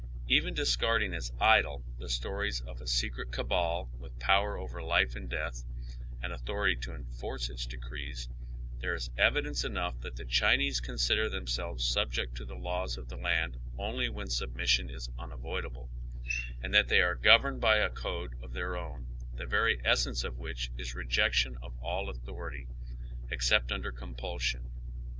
Even 0.27 0.55
discarding 0.55 1.13
as 1.13 1.31
idle 1.39 1.83
the 1.99 2.09
stories 2.09 2.59
of 2.61 2.81
a 2.81 2.87
secret 2.87 3.31
cabal 3.31 3.91
with 3.99 4.17
power 4.17 4.57
over 4.57 4.81
life 4.81 5.15
and 5.15 5.29
death, 5.29 5.63
and 6.23 6.33
anthority 6.33 6.75
to 6.81 6.95
enforce 6.95 7.51
its 7.51 7.67
decrees, 7.67 8.27
there 8.79 8.95
is 8.95 9.11
evidence 9.15 9.63
enough 9.63 9.99
that 10.01 10.15
the 10.15 10.25
Chinese 10.25 10.79
consider 10.79 11.29
them 11.29 11.45
selves 11.45 11.87
subject 11.87 12.33
to 12.35 12.45
the 12.45 12.55
laws 12.55 12.97
of 12.97 13.09
the 13.09 13.15
land 13.15 13.59
only 13.77 14.09
when 14.09 14.25
submis 14.25 14.69
sion 14.69 14.89
is 14.89 15.07
unavoidable, 15.19 15.91
and 16.63 16.73
that 16.73 16.87
they 16.87 17.01
are 17.03 17.13
governed 17.13 17.61
by 17.61 17.75
a 17.75 17.87
code 17.91 18.33
of 18.41 18.53
their 18.53 18.75
own, 18.75 19.05
the 19.35 19.45
very 19.45 19.79
essence 19.85 20.23
of 20.23 20.39
which 20.39 20.71
is 20.79 20.95
rejection 20.95 21.55
of 21.61 21.77
all 21.77 22.09
other 22.09 22.17
authority 22.17 22.65
except 23.29 23.71
under 23.71 23.91
compulsion. 23.91 24.71